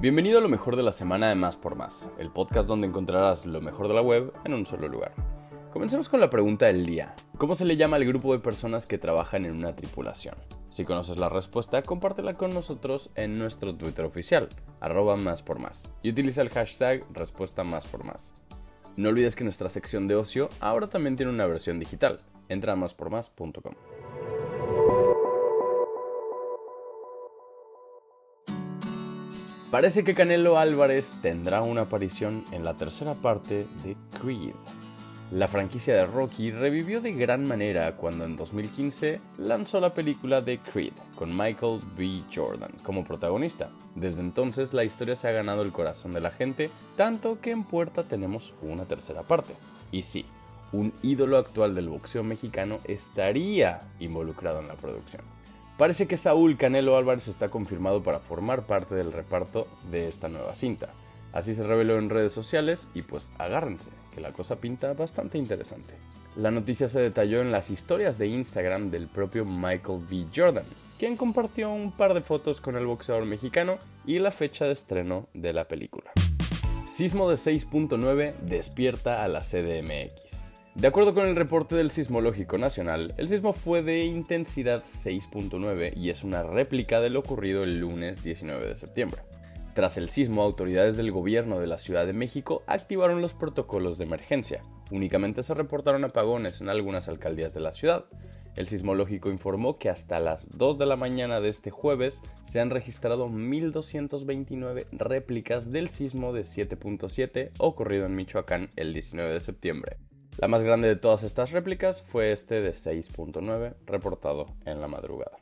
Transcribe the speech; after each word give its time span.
Bienvenido 0.00 0.38
a 0.38 0.40
lo 0.40 0.48
mejor 0.48 0.76
de 0.76 0.84
la 0.84 0.92
semana 0.92 1.28
de 1.28 1.34
Más 1.34 1.56
por 1.56 1.74
Más, 1.74 2.08
el 2.18 2.30
podcast 2.30 2.68
donde 2.68 2.86
encontrarás 2.86 3.46
lo 3.46 3.60
mejor 3.60 3.88
de 3.88 3.94
la 3.94 4.00
web 4.00 4.32
en 4.44 4.54
un 4.54 4.64
solo 4.64 4.86
lugar. 4.86 5.12
Comencemos 5.72 6.08
con 6.08 6.20
la 6.20 6.30
pregunta 6.30 6.66
del 6.66 6.86
día. 6.86 7.16
¿Cómo 7.36 7.56
se 7.56 7.64
le 7.64 7.76
llama 7.76 7.96
al 7.96 8.04
grupo 8.04 8.32
de 8.32 8.38
personas 8.38 8.86
que 8.86 8.96
trabajan 8.96 9.44
en 9.44 9.56
una 9.56 9.74
tripulación? 9.74 10.36
Si 10.70 10.84
conoces 10.84 11.16
la 11.16 11.28
respuesta, 11.28 11.82
compártela 11.82 12.34
con 12.34 12.54
nosotros 12.54 13.10
en 13.16 13.40
nuestro 13.40 13.74
Twitter 13.74 14.04
oficial, 14.04 14.48
arroba 14.78 15.16
más 15.16 15.42
por 15.42 15.58
más, 15.58 15.92
y 16.04 16.10
utiliza 16.10 16.42
el 16.42 16.50
hashtag 16.50 17.04
respuesta 17.12 17.64
más 17.64 17.88
por 17.88 18.04
más. 18.04 18.36
No 18.96 19.08
olvides 19.08 19.34
que 19.34 19.42
nuestra 19.42 19.68
sección 19.68 20.06
de 20.06 20.14
ocio 20.14 20.48
ahora 20.60 20.86
también 20.86 21.16
tiene 21.16 21.32
una 21.32 21.46
versión 21.46 21.80
digital. 21.80 22.20
Entra 22.48 22.74
a 22.74 22.76
máspormás.com. 22.76 23.74
Parece 29.70 30.02
que 30.02 30.14
Canelo 30.14 30.56
Álvarez 30.56 31.12
tendrá 31.20 31.60
una 31.60 31.82
aparición 31.82 32.42
en 32.52 32.64
la 32.64 32.72
tercera 32.72 33.14
parte 33.14 33.66
de 33.84 33.96
Creed. 34.18 34.54
La 35.30 35.46
franquicia 35.46 35.94
de 35.94 36.06
Rocky 36.06 36.50
revivió 36.50 37.02
de 37.02 37.12
gran 37.12 37.46
manera 37.46 37.94
cuando 37.96 38.24
en 38.24 38.34
2015 38.34 39.20
lanzó 39.36 39.78
la 39.78 39.92
película 39.92 40.40
de 40.40 40.58
Creed, 40.58 40.94
con 41.14 41.36
Michael 41.36 41.80
B. 41.98 42.22
Jordan 42.34 42.72
como 42.82 43.04
protagonista. 43.04 43.68
Desde 43.94 44.22
entonces 44.22 44.72
la 44.72 44.84
historia 44.84 45.16
se 45.16 45.28
ha 45.28 45.32
ganado 45.32 45.60
el 45.60 45.72
corazón 45.72 46.14
de 46.14 46.22
la 46.22 46.30
gente, 46.30 46.70
tanto 46.96 47.38
que 47.42 47.50
en 47.50 47.64
puerta 47.64 48.04
tenemos 48.04 48.54
una 48.62 48.86
tercera 48.86 49.22
parte. 49.22 49.52
Y 49.92 50.02
sí, 50.04 50.24
un 50.72 50.94
ídolo 51.02 51.36
actual 51.36 51.74
del 51.74 51.90
boxeo 51.90 52.24
mexicano 52.24 52.78
estaría 52.84 53.82
involucrado 54.00 54.60
en 54.60 54.68
la 54.68 54.76
producción. 54.76 55.20
Parece 55.78 56.08
que 56.08 56.16
Saúl 56.16 56.56
Canelo 56.56 56.96
Álvarez 56.96 57.28
está 57.28 57.50
confirmado 57.50 58.02
para 58.02 58.18
formar 58.18 58.66
parte 58.66 58.96
del 58.96 59.12
reparto 59.12 59.68
de 59.92 60.08
esta 60.08 60.28
nueva 60.28 60.56
cinta. 60.56 60.88
Así 61.32 61.54
se 61.54 61.62
reveló 61.62 61.98
en 61.98 62.10
redes 62.10 62.32
sociales 62.32 62.88
y 62.94 63.02
pues 63.02 63.30
agárrense, 63.38 63.92
que 64.12 64.20
la 64.20 64.32
cosa 64.32 64.56
pinta 64.56 64.92
bastante 64.94 65.38
interesante. 65.38 65.94
La 66.34 66.50
noticia 66.50 66.88
se 66.88 67.00
detalló 67.00 67.42
en 67.42 67.52
las 67.52 67.70
historias 67.70 68.18
de 68.18 68.26
Instagram 68.26 68.90
del 68.90 69.06
propio 69.06 69.44
Michael 69.44 70.00
B. 70.10 70.26
Jordan, 70.34 70.66
quien 70.98 71.16
compartió 71.16 71.70
un 71.70 71.92
par 71.92 72.12
de 72.12 72.22
fotos 72.22 72.60
con 72.60 72.76
el 72.76 72.86
boxeador 72.86 73.24
mexicano 73.24 73.78
y 74.04 74.18
la 74.18 74.32
fecha 74.32 74.64
de 74.64 74.72
estreno 74.72 75.28
de 75.32 75.52
la 75.52 75.68
película. 75.68 76.10
Sismo 76.84 77.30
de 77.30 77.36
6.9 77.36 78.34
despierta 78.38 79.22
a 79.22 79.28
la 79.28 79.42
CDMX. 79.42 80.47
De 80.78 80.86
acuerdo 80.86 81.12
con 81.12 81.26
el 81.26 81.34
reporte 81.34 81.74
del 81.74 81.90
Sismológico 81.90 82.56
Nacional, 82.56 83.12
el 83.16 83.28
sismo 83.28 83.52
fue 83.52 83.82
de 83.82 84.04
intensidad 84.04 84.84
6.9 84.84 85.92
y 85.96 86.10
es 86.10 86.22
una 86.22 86.44
réplica 86.44 87.00
de 87.00 87.10
lo 87.10 87.18
ocurrido 87.18 87.64
el 87.64 87.80
lunes 87.80 88.22
19 88.22 88.64
de 88.64 88.76
septiembre. 88.76 89.22
Tras 89.74 89.98
el 89.98 90.08
sismo, 90.08 90.42
autoridades 90.42 90.96
del 90.96 91.10
gobierno 91.10 91.58
de 91.58 91.66
la 91.66 91.78
Ciudad 91.78 92.06
de 92.06 92.12
México 92.12 92.62
activaron 92.68 93.20
los 93.20 93.34
protocolos 93.34 93.98
de 93.98 94.04
emergencia. 94.04 94.62
Únicamente 94.92 95.42
se 95.42 95.52
reportaron 95.52 96.04
apagones 96.04 96.60
en 96.60 96.68
algunas 96.68 97.08
alcaldías 97.08 97.54
de 97.54 97.60
la 97.60 97.72
ciudad. 97.72 98.04
El 98.54 98.68
sismológico 98.68 99.30
informó 99.30 99.78
que 99.78 99.90
hasta 99.90 100.20
las 100.20 100.58
2 100.58 100.78
de 100.78 100.86
la 100.86 100.96
mañana 100.96 101.40
de 101.40 101.48
este 101.48 101.72
jueves 101.72 102.22
se 102.44 102.60
han 102.60 102.70
registrado 102.70 103.28
1.229 103.28 104.86
réplicas 104.92 105.72
del 105.72 105.90
sismo 105.90 106.32
de 106.32 106.42
7.7 106.42 107.50
ocurrido 107.58 108.06
en 108.06 108.14
Michoacán 108.14 108.70
el 108.76 108.92
19 108.92 109.32
de 109.32 109.40
septiembre. 109.40 109.96
La 110.38 110.46
más 110.46 110.62
grande 110.62 110.86
de 110.86 110.94
todas 110.94 111.24
estas 111.24 111.50
réplicas 111.50 112.00
fue 112.00 112.30
este 112.30 112.60
de 112.60 112.70
6.9 112.70 113.72
reportado 113.86 114.46
en 114.66 114.80
la 114.80 114.86
madrugada. 114.86 115.32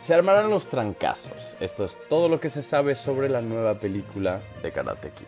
Se 0.00 0.12
armarán 0.12 0.50
los 0.50 0.66
trancazos. 0.66 1.56
Esto 1.60 1.84
es 1.84 2.00
todo 2.08 2.28
lo 2.28 2.40
que 2.40 2.48
se 2.48 2.62
sabe 2.62 2.96
sobre 2.96 3.28
la 3.28 3.42
nueva 3.42 3.78
película 3.78 4.42
de 4.60 4.72
Karate 4.72 5.10
Kid. 5.10 5.26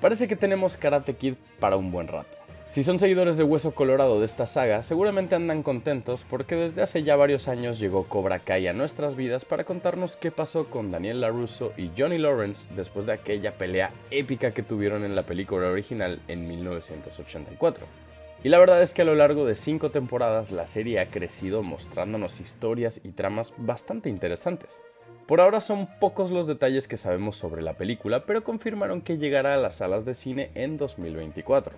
Parece 0.00 0.28
que 0.28 0.36
tenemos 0.36 0.76
Karate 0.76 1.16
Kid 1.16 1.34
para 1.58 1.76
un 1.76 1.90
buen 1.90 2.06
rato. 2.06 2.38
Si 2.68 2.84
son 2.84 3.00
seguidores 3.00 3.36
de 3.38 3.42
Hueso 3.42 3.74
Colorado 3.74 4.20
de 4.20 4.26
esta 4.26 4.46
saga, 4.46 4.84
seguramente 4.84 5.34
andan 5.34 5.64
contentos 5.64 6.24
porque 6.28 6.54
desde 6.54 6.82
hace 6.82 7.02
ya 7.02 7.16
varios 7.16 7.48
años 7.48 7.80
llegó 7.80 8.04
Cobra 8.04 8.38
Kai 8.38 8.68
a 8.68 8.72
nuestras 8.72 9.16
vidas 9.16 9.46
para 9.46 9.64
contarnos 9.64 10.14
qué 10.16 10.30
pasó 10.30 10.66
con 10.66 10.92
Daniel 10.92 11.22
LaRusso 11.22 11.72
y 11.76 11.90
Johnny 11.98 12.18
Lawrence 12.18 12.72
después 12.76 13.04
de 13.06 13.14
aquella 13.14 13.58
pelea 13.58 13.90
épica 14.12 14.52
que 14.52 14.62
tuvieron 14.62 15.02
en 15.04 15.16
la 15.16 15.24
película 15.24 15.68
original 15.68 16.20
en 16.28 16.46
1984. 16.46 18.07
Y 18.44 18.50
la 18.50 18.58
verdad 18.58 18.82
es 18.82 18.94
que 18.94 19.02
a 19.02 19.04
lo 19.04 19.16
largo 19.16 19.44
de 19.44 19.56
cinco 19.56 19.90
temporadas 19.90 20.52
la 20.52 20.66
serie 20.66 21.00
ha 21.00 21.10
crecido 21.10 21.64
mostrándonos 21.64 22.40
historias 22.40 23.00
y 23.02 23.10
tramas 23.10 23.52
bastante 23.56 24.08
interesantes. 24.08 24.82
Por 25.26 25.40
ahora 25.40 25.60
son 25.60 25.88
pocos 25.98 26.30
los 26.30 26.46
detalles 26.46 26.86
que 26.86 26.96
sabemos 26.96 27.36
sobre 27.36 27.62
la 27.62 27.74
película, 27.74 28.26
pero 28.26 28.44
confirmaron 28.44 29.02
que 29.02 29.18
llegará 29.18 29.54
a 29.54 29.58
las 29.58 29.76
salas 29.76 30.04
de 30.04 30.14
cine 30.14 30.50
en 30.54 30.78
2024. 30.78 31.74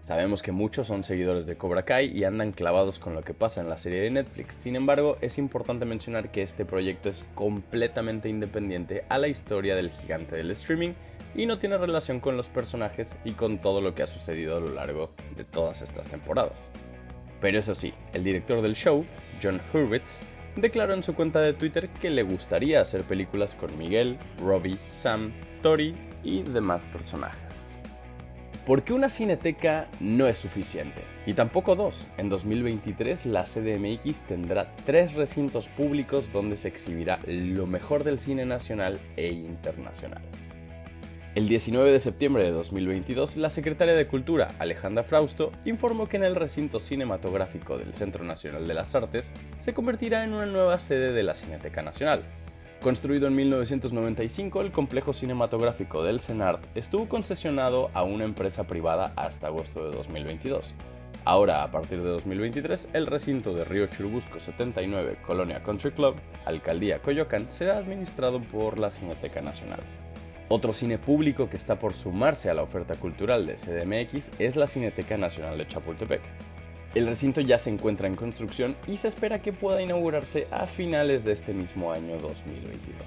Sabemos 0.00 0.42
que 0.42 0.52
muchos 0.52 0.86
son 0.86 1.04
seguidores 1.04 1.44
de 1.46 1.56
Cobra 1.56 1.84
Kai 1.84 2.06
y 2.16 2.24
andan 2.24 2.52
clavados 2.52 2.98
con 2.98 3.14
lo 3.14 3.22
que 3.22 3.34
pasa 3.34 3.60
en 3.60 3.68
la 3.68 3.76
serie 3.76 4.00
de 4.00 4.10
Netflix, 4.10 4.54
sin 4.54 4.76
embargo 4.76 5.18
es 5.20 5.38
importante 5.38 5.84
mencionar 5.84 6.30
que 6.30 6.42
este 6.42 6.64
proyecto 6.64 7.08
es 7.08 7.26
completamente 7.34 8.28
independiente 8.28 9.04
a 9.08 9.18
la 9.18 9.28
historia 9.28 9.76
del 9.76 9.90
gigante 9.90 10.36
del 10.36 10.52
streaming 10.52 10.92
y 11.34 11.46
no 11.46 11.58
tiene 11.58 11.78
relación 11.78 12.20
con 12.20 12.36
los 12.36 12.48
personajes 12.48 13.16
y 13.24 13.32
con 13.32 13.58
todo 13.58 13.80
lo 13.80 13.94
que 13.94 14.02
ha 14.02 14.06
sucedido 14.06 14.56
a 14.56 14.60
lo 14.60 14.72
largo 14.74 15.10
de 15.36 15.44
todas 15.44 15.82
estas 15.82 16.08
temporadas. 16.08 16.70
Pero 17.40 17.58
eso 17.58 17.74
sí, 17.74 17.92
el 18.12 18.24
director 18.24 18.62
del 18.62 18.74
show, 18.74 19.04
John 19.42 19.60
Hurwitz, 19.72 20.26
declaró 20.56 20.94
en 20.94 21.04
su 21.04 21.14
cuenta 21.14 21.40
de 21.40 21.52
Twitter 21.52 21.88
que 21.88 22.10
le 22.10 22.22
gustaría 22.22 22.80
hacer 22.80 23.04
películas 23.04 23.54
con 23.54 23.76
Miguel, 23.78 24.18
Robbie, 24.40 24.78
Sam, 24.90 25.32
Tori 25.62 25.94
y 26.24 26.42
demás 26.42 26.84
personajes. 26.84 27.52
Porque 28.66 28.92
una 28.92 29.08
cineteca 29.08 29.88
no 29.98 30.26
es 30.26 30.36
suficiente, 30.36 31.02
y 31.26 31.32
tampoco 31.32 31.74
dos. 31.74 32.08
En 32.18 32.28
2023 32.28 33.26
la 33.26 33.44
CDMX 33.44 34.22
tendrá 34.22 34.74
tres 34.84 35.14
recintos 35.14 35.68
públicos 35.68 36.32
donde 36.32 36.56
se 36.56 36.68
exhibirá 36.68 37.18
lo 37.26 37.66
mejor 37.66 38.04
del 38.04 38.18
cine 38.18 38.44
nacional 38.44 38.98
e 39.16 39.28
internacional. 39.28 40.22
El 41.38 41.46
19 41.46 41.92
de 41.92 42.00
septiembre 42.00 42.42
de 42.42 42.50
2022, 42.50 43.36
la 43.36 43.48
secretaria 43.48 43.94
de 43.94 44.08
Cultura, 44.08 44.48
Alejandra 44.58 45.04
Frausto, 45.04 45.52
informó 45.64 46.08
que 46.08 46.16
en 46.16 46.24
el 46.24 46.34
recinto 46.34 46.80
cinematográfico 46.80 47.78
del 47.78 47.94
Centro 47.94 48.24
Nacional 48.24 48.66
de 48.66 48.74
las 48.74 48.92
Artes 48.96 49.30
se 49.56 49.72
convertirá 49.72 50.24
en 50.24 50.32
una 50.32 50.46
nueva 50.46 50.80
sede 50.80 51.12
de 51.12 51.22
la 51.22 51.34
Cineteca 51.34 51.80
Nacional. 51.80 52.24
Construido 52.82 53.28
en 53.28 53.36
1995, 53.36 54.62
el 54.62 54.72
complejo 54.72 55.12
cinematográfico 55.12 56.02
del 56.02 56.20
CENART 56.20 56.60
estuvo 56.74 57.08
concesionado 57.08 57.92
a 57.94 58.02
una 58.02 58.24
empresa 58.24 58.66
privada 58.66 59.12
hasta 59.14 59.46
agosto 59.46 59.88
de 59.88 59.96
2022. 59.96 60.74
Ahora, 61.24 61.62
a 61.62 61.70
partir 61.70 62.02
de 62.02 62.08
2023, 62.08 62.88
el 62.94 63.06
recinto 63.06 63.54
de 63.54 63.62
Río 63.62 63.86
Churubusco 63.86 64.40
79, 64.40 65.18
Colonia 65.24 65.62
Country 65.62 65.92
Club, 65.92 66.16
Alcaldía 66.44 66.98
Coyoacán, 66.98 67.48
será 67.48 67.78
administrado 67.78 68.40
por 68.40 68.80
la 68.80 68.90
Cineteca 68.90 69.40
Nacional. 69.40 69.78
Otro 70.50 70.72
cine 70.72 70.96
público 70.96 71.50
que 71.50 71.58
está 71.58 71.78
por 71.78 71.92
sumarse 71.92 72.48
a 72.48 72.54
la 72.54 72.62
oferta 72.62 72.94
cultural 72.94 73.46
de 73.46 73.52
CDMX 73.52 74.32
es 74.38 74.56
la 74.56 74.66
Cineteca 74.66 75.18
Nacional 75.18 75.58
de 75.58 75.68
Chapultepec. 75.68 76.22
El 76.94 77.06
recinto 77.06 77.42
ya 77.42 77.58
se 77.58 77.68
encuentra 77.68 78.08
en 78.08 78.16
construcción 78.16 78.74
y 78.86 78.96
se 78.96 79.08
espera 79.08 79.42
que 79.42 79.52
pueda 79.52 79.82
inaugurarse 79.82 80.46
a 80.50 80.66
finales 80.66 81.22
de 81.24 81.32
este 81.32 81.52
mismo 81.52 81.92
año 81.92 82.16
2022. 82.16 83.04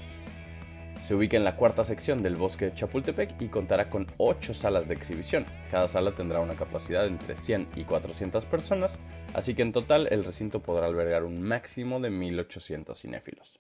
Se 1.02 1.16
ubica 1.16 1.35
en 1.35 1.44
la 1.44 1.56
cuarta 1.56 1.84
sección 1.84 2.22
del 2.22 2.35
bosque 2.35 2.66
de 2.66 2.75
Chapultepec 2.75 3.41
y 3.41 3.47
contará 3.47 3.90
con 3.90 4.06
8 4.18 4.53
salas 4.53 4.88
de 4.88 4.94
exhibición. 4.94 5.47
Cada 5.72 5.88
sala 5.88 6.12
tendrá 6.12 6.41
una 6.41 6.53
capacidad 6.53 7.08
entre 7.08 7.38
100 7.38 7.69
y 7.75 7.85
400 7.85 8.46
personas, 8.46 9.00
así 9.34 9.56
que 9.56 9.63
en 9.63 9.72
total 9.72 10.08
el 10.12 10.23
recinto 10.23 10.59
podrá 10.59 10.85
albergar 10.85 11.23
un 11.23 11.41
máximo 11.41 12.00
de 12.00 12.12
1800 12.12 13.00
cinéfilos. 13.00 13.58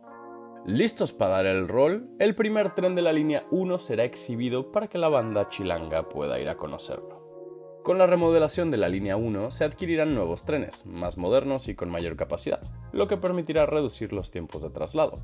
Listos 0.65 1.11
para 1.11 1.37
dar 1.37 1.47
el 1.47 1.67
rol, 1.67 2.07
el 2.19 2.35
primer 2.35 2.75
tren 2.75 2.93
de 2.93 3.01
la 3.01 3.11
línea 3.11 3.47
1 3.49 3.79
será 3.79 4.03
exhibido 4.03 4.71
para 4.71 4.87
que 4.87 4.99
la 4.99 5.09
banda 5.09 5.49
chilanga 5.49 6.07
pueda 6.07 6.39
ir 6.39 6.49
a 6.49 6.55
conocerlo. 6.55 7.81
Con 7.81 7.97
la 7.97 8.05
remodelación 8.05 8.69
de 8.69 8.77
la 8.77 8.87
línea 8.87 9.17
1 9.17 9.49
se 9.49 9.63
adquirirán 9.63 10.13
nuevos 10.13 10.45
trenes, 10.45 10.85
más 10.85 11.17
modernos 11.17 11.67
y 11.67 11.73
con 11.73 11.89
mayor 11.89 12.15
capacidad, 12.15 12.61
lo 12.93 13.07
que 13.07 13.17
permitirá 13.17 13.65
reducir 13.65 14.13
los 14.13 14.29
tiempos 14.29 14.61
de 14.61 14.69
traslado. 14.69 15.19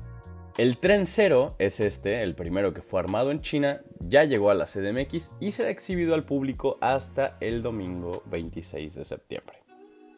El 0.56 0.76
tren 0.78 1.06
0 1.06 1.54
es 1.60 1.78
este, 1.78 2.24
el 2.24 2.34
primero 2.34 2.74
que 2.74 2.82
fue 2.82 2.98
armado 2.98 3.30
en 3.30 3.38
China, 3.38 3.82
ya 4.00 4.24
llegó 4.24 4.50
a 4.50 4.54
la 4.54 4.64
CDMX 4.64 5.36
y 5.38 5.52
será 5.52 5.70
exhibido 5.70 6.14
al 6.14 6.22
público 6.22 6.78
hasta 6.80 7.36
el 7.38 7.62
domingo 7.62 8.24
26 8.26 8.92
de 8.92 9.04
septiembre. 9.04 9.62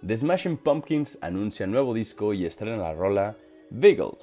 The 0.06 0.16
Smashing 0.16 0.56
Pumpkins 0.56 1.18
anuncia 1.20 1.66
nuevo 1.66 1.92
disco 1.92 2.32
y 2.32 2.46
estrena 2.46 2.78
la 2.78 2.94
rola 2.94 3.36
Beagle, 3.68 4.16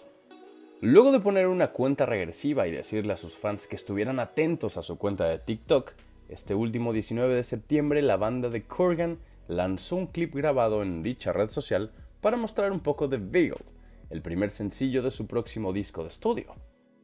Luego 0.80 1.12
de 1.12 1.20
poner 1.20 1.48
una 1.48 1.72
cuenta 1.72 2.06
regresiva 2.06 2.68
y 2.68 2.72
decirle 2.72 3.12
a 3.12 3.18
sus 3.18 3.36
fans 3.36 3.68
que 3.68 3.76
estuvieran 3.76 4.20
atentos 4.20 4.78
a 4.78 4.84
su 4.84 5.00
cuenta 5.00 5.26
de 5.26 5.40
TikTok, 5.40 5.94
este 6.30 6.54
último 6.54 6.94
19 6.94 7.34
de 7.34 7.44
septiembre 7.44 8.04
la 8.04 8.16
banda 8.16 8.50
de 8.50 8.64
Corgan 8.68 9.18
lanzó 9.48 9.96
un 9.96 10.06
clip 10.06 10.36
grabado 10.36 10.84
en 10.84 11.02
dicha 11.02 11.34
red 11.34 11.48
social 11.48 11.92
para 12.22 12.38
mostrar 12.38 12.72
un 12.72 12.82
poco 12.82 13.08
de 13.08 13.18
Veiled, 13.18 13.66
el 14.12 14.22
primer 14.22 14.52
sencillo 14.52 15.02
de 15.02 15.10
su 15.10 15.26
próximo 15.26 15.74
disco 15.74 16.04
de 16.04 16.10
estudio. 16.10 16.54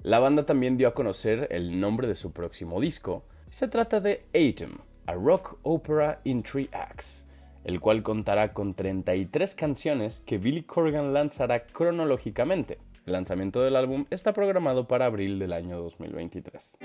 La 0.04 0.19
banda 0.19 0.46
también 0.46 0.78
dio 0.78 0.88
a 0.88 0.94
conocer 0.94 1.48
el 1.50 1.80
nombre 1.80 2.08
de 2.08 2.16
su 2.16 2.31
próximo 2.31 2.80
disco. 2.80 3.24
Se 3.50 3.68
trata 3.68 4.00
de 4.00 4.24
Atom, 4.36 4.78
a 5.08 5.14
rock 5.14 5.58
opera 5.64 6.22
in 6.26 6.44
three 6.44 6.69
acts, 6.74 7.28
el 7.64 7.80
cual 7.80 8.04
contará 8.04 8.54
con 8.54 8.76
33 8.76 9.56
canciones 9.56 10.22
que 10.22 10.38
Billy 10.38 10.62
Corgan 10.62 11.12
lanzará 11.12 11.66
cronológicamente. 11.66 12.78
El 13.06 13.14
lanzamiento 13.14 13.62
del 13.62 13.76
álbum 13.76 14.06
está 14.12 14.32
programado 14.32 14.88
para 14.88 15.08
abril 15.08 15.38
del 15.38 15.52
año 15.52 15.78
2023. 15.78 16.78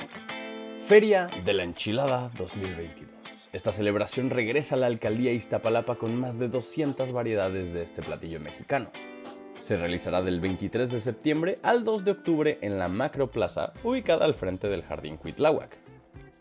Feria 0.85 1.31
de 1.45 1.53
la 1.53 1.63
Enchilada 1.63 2.33
2022. 2.37 3.09
Esta 3.53 3.71
celebración 3.71 4.31
regresa 4.31 4.75
a 4.75 4.79
la 4.79 4.87
alcaldía 4.87 5.33
Iztapalapa 5.33 5.95
con 5.95 6.17
más 6.17 6.37
de 6.41 6.49
200 6.49 7.13
variedades 7.13 7.73
de 7.73 7.85
este 7.85 8.03
platillo 8.03 8.41
mexicano. 8.41 8.91
Se 9.61 9.77
realizará 9.77 10.23
del 10.23 10.41
23 10.41 10.91
de 10.91 10.99
septiembre 10.99 11.59
al 11.63 11.85
2 11.85 12.05
de 12.05 12.11
octubre 12.11 12.59
en 12.63 12.81
la 12.81 12.89
Macro 12.89 13.31
Plaza, 13.31 13.73
ubicada 13.85 14.25
al 14.25 14.35
frente 14.35 14.69
del 14.69 14.83
Jardín 14.83 15.19
Cuitláhuac. 15.19 15.79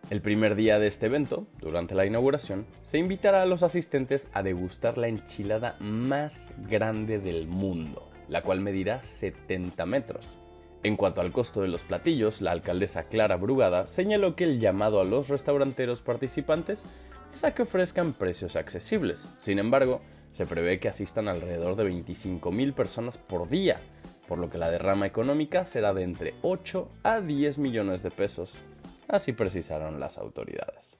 El 0.10 0.22
primer 0.22 0.56
día 0.56 0.80
de 0.80 0.88
este 0.88 1.06
evento, 1.06 1.46
durante 1.60 1.94
la 1.94 2.06
inauguración, 2.06 2.66
se 2.82 2.98
invitará 2.98 3.44
a 3.44 3.46
los 3.46 3.62
asistentes 3.62 4.30
a 4.34 4.42
degustar 4.42 4.98
la 4.98 5.10
enchilada 5.10 5.76
más 5.80 6.52
grande 6.68 7.20
del 7.20 7.48
mundo, 7.48 8.07
la 8.30 8.44
cual 8.44 8.62
medirá 8.62 9.04
70 9.04 9.86
metros. 9.86 10.38
En 10.84 10.96
cuanto 10.96 11.22
al 11.22 11.32
costo 11.32 11.62
de 11.62 11.68
los 11.68 11.84
platillos, 11.84 12.42
la 12.42 12.52
alcaldesa 12.52 13.08
Clara 13.08 13.36
Brugada 13.36 13.88
señaló 13.88 14.36
que 14.36 14.44
el 14.44 14.60
llamado 14.60 15.02
a 15.02 15.06
los 15.06 15.28
restauranteros 15.28 16.02
participantes 16.02 16.86
es 17.34 17.44
a 17.44 17.54
que 17.54 17.64
ofrezcan 17.64 18.14
precios 18.14 18.56
accesibles. 18.56 19.30
Sin 19.38 19.60
embargo, 19.60 20.02
se 20.32 20.46
prevé 20.46 20.80
que 20.80 20.90
asistan 20.90 21.28
alrededor 21.28 21.76
de 21.76 21.90
25.000 21.90 22.74
personas 22.74 23.18
por 23.18 23.50
día, 23.50 23.82
por 24.28 24.38
lo 24.38 24.50
que 24.50 24.58
la 24.58 24.70
derrama 24.70 25.08
económica 25.08 25.66
será 25.66 25.94
de 25.94 26.04
entre 26.04 26.36
8 26.42 26.90
a 27.04 27.22
10 27.22 27.58
millones 27.58 28.04
de 28.04 28.12
pesos. 28.12 28.62
Así 29.08 29.34
precisaron 29.34 30.00
las 30.00 30.18
autoridades. 30.18 31.00